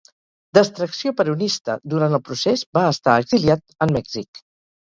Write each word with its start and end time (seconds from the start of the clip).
D'extracció 0.57 1.13
peronista, 1.19 1.75
durant 1.95 2.17
el 2.19 2.23
Procés, 2.31 2.65
va 2.79 2.87
estar 2.95 3.19
exiliat 3.25 3.65
en 3.87 3.95
Mèxic. 4.01 4.43